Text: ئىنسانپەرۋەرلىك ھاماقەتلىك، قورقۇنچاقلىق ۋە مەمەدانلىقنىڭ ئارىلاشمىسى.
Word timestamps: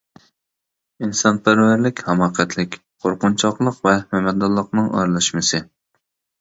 ئىنسانپەرۋەرلىك 1.07 2.01
ھاماقەتلىك، 2.07 2.79
قورقۇنچاقلىق 3.05 3.79
ۋە 3.91 3.95
مەمەدانلىقنىڭ 4.17 4.91
ئارىلاشمىسى. 4.99 5.65